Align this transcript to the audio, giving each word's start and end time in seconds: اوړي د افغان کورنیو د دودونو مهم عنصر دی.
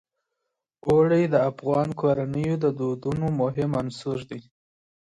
اوړي 0.87 1.23
د 1.33 1.35
افغان 1.49 1.89
کورنیو 2.01 2.55
د 2.63 2.65
دودونو 2.79 3.25
مهم 3.41 3.71
عنصر 3.81 4.19
دی. 4.29 4.41